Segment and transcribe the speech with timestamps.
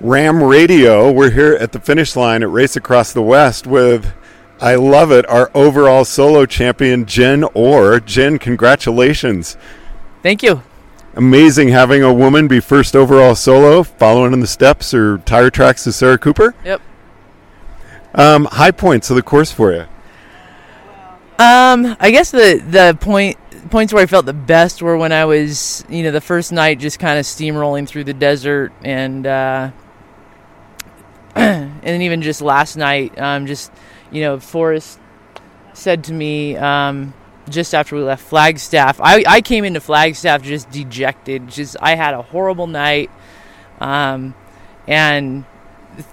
[0.00, 1.10] RAAM Radio.
[1.10, 4.12] We're here at the finish line at Race Across the West with,
[4.60, 8.00] I love it, our overall solo champion, Jen Orr.
[8.00, 9.56] Jen, congratulations.
[10.22, 10.62] Thank you.
[11.14, 15.86] Amazing having a woman be first overall solo, following in the steps or tire tracks
[15.86, 16.54] of Sarah Cooper.
[16.64, 16.80] Yep.
[18.14, 19.86] Um, high points of the course for you.
[21.40, 23.37] Um, I guess the the point
[23.68, 26.78] points where I felt the best were when I was, you know, the first night
[26.78, 29.70] just kind of steamrolling through the desert and uh,
[31.34, 33.70] and then even just last night, um, just
[34.10, 34.98] you know, Forrest
[35.72, 37.14] said to me um,
[37.48, 39.00] just after we left Flagstaff.
[39.00, 41.48] I, I came into Flagstaff just dejected.
[41.48, 43.10] Just I had a horrible night,
[43.80, 44.34] um,
[44.86, 45.44] and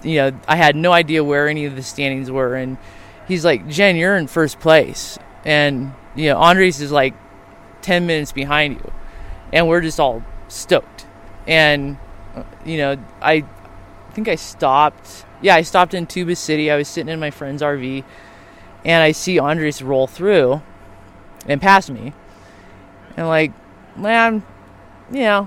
[0.02, 2.54] you know I had no idea where any of the standings were.
[2.54, 2.78] And
[3.26, 7.14] he's like, "Jen, you're in first place," and you know Andres is like
[7.86, 8.92] ten minutes behind you,
[9.52, 11.06] and we're just all stoked.
[11.46, 11.98] And
[12.34, 13.44] uh, you know I
[14.12, 15.24] think I stopped.
[15.40, 16.68] Yeah, I stopped in Tuba City.
[16.68, 18.02] I was sitting in my friend's RV,
[18.84, 20.62] and I see Andres roll through
[21.46, 22.12] and pass me.
[23.16, 23.52] And like,
[23.96, 24.42] man,
[25.12, 25.46] you know,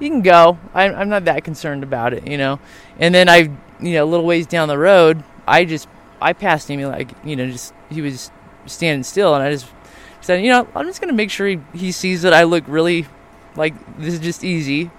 [0.00, 0.58] you can go.
[0.72, 2.58] I'm, I'm not that concerned about it, you know.
[2.98, 5.88] And then I, you know, a little ways down the road, I just
[6.22, 8.30] I passed him like, you know, just he was
[8.64, 9.66] standing still, and I just
[10.26, 13.06] said, you know, I'm just gonna make sure he, he sees that I look really
[13.56, 14.90] like this is just easy,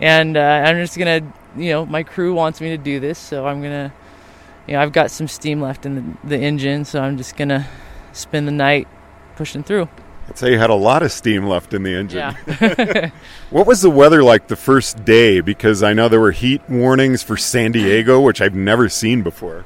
[0.00, 3.46] and uh, I'm just gonna you know, my crew wants me to do this, so
[3.46, 3.92] I'm gonna,
[4.66, 7.66] you know, I've got some steam left in the, the engine, so I'm just gonna
[8.12, 8.88] spend the night
[9.36, 9.88] pushing through.
[10.28, 12.18] I'd say you had a lot of steam left in the engine.
[12.18, 13.10] Yeah.
[13.50, 15.40] what was the weather like the first day?
[15.40, 19.64] Because I know there were heat warnings for San Diego, which I've never seen before.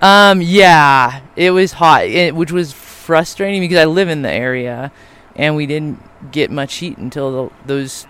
[0.00, 4.92] Um, yeah, it was hot, it, which was frustrating because I live in the area,
[5.36, 8.06] and we didn't get much heat until the, those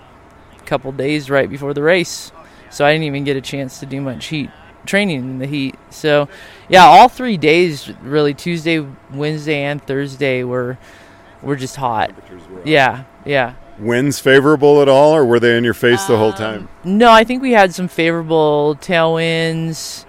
[0.66, 2.30] couple days right before the race
[2.72, 4.50] so I didn't even get a chance to do much heat
[4.86, 5.76] training in the heat.
[5.90, 6.28] So,
[6.68, 10.78] yeah, all three days really Tuesday, Wednesday, and Thursday were
[11.42, 12.12] were just hot.
[12.64, 13.54] Yeah, yeah.
[13.78, 16.68] Winds favorable at all, or were they in your face the whole Um, time?
[16.84, 20.04] No, I think we had some favorable tailwinds.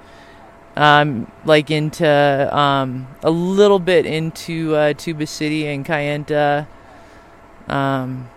[0.76, 6.66] Um, like into um, a little bit into uh, Tuba City and Kayenta,
[7.68, 8.28] um,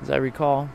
[0.00, 0.68] as I recall.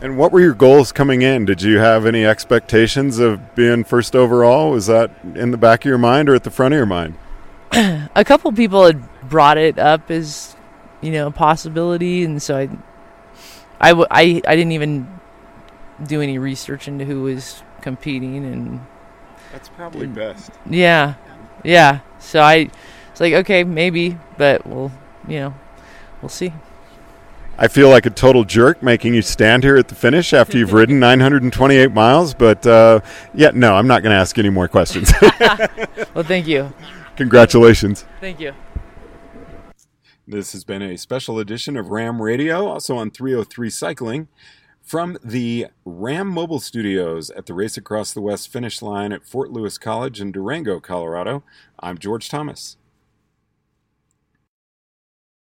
[0.00, 1.44] And what were your goals coming in?
[1.44, 4.70] Did you have any expectations of being first overall?
[4.70, 7.14] Was that in the back of your mind or at the front of your mind?
[7.72, 10.56] a couple people had brought it up as
[11.00, 12.68] you know a possibility and so I,
[13.80, 15.20] I, w- I, I didn't even
[16.04, 18.86] do any research into who was competing and
[19.52, 20.50] That's probably best.
[20.68, 21.14] yeah
[21.64, 22.70] yeah so i
[23.10, 24.92] it's like okay maybe but we'll
[25.26, 25.54] you know
[26.22, 26.52] we'll see
[27.60, 30.72] I feel like a total jerk making you stand here at the finish after you've
[30.72, 33.00] ridden 928 miles, but uh,
[33.34, 35.12] yeah, no, I'm not going to ask any more questions.
[36.14, 36.72] well thank you
[37.16, 38.04] Congratulations.
[38.20, 38.54] thank you
[40.28, 44.28] This has been a special edition of RAAM Radio, also on 303 Cycling,
[44.88, 49.50] from the RAAM Mobile Studios at the Race Across the West finish line at Fort
[49.50, 51.44] Lewis College in Durango, Colorado.
[51.78, 52.78] I'm George Thomas.